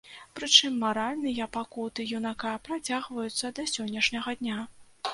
Прычым 0.37 0.79
маральныя 0.83 1.47
пакуты 1.59 2.07
юнака 2.21 2.57
працягваюцца 2.67 3.55
да 3.61 3.71
сённяшняга 3.77 4.39
дня. 4.45 4.61